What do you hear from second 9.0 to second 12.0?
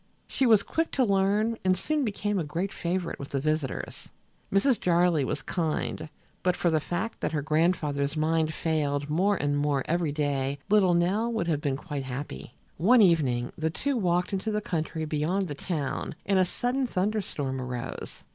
more and more every day little Nell would have been